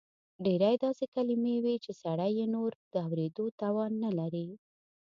[0.45, 4.47] ډېر داسې کلیمې وې چې سړی یې نور د اورېدو توان نه لري.